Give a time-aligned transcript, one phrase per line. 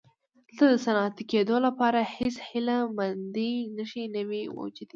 [0.47, 4.85] دلته د صنعتي کېدو لپاره هېڅ هیله مندۍ نښې نه وې موجودې.